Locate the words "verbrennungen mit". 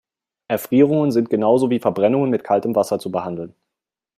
1.77-2.43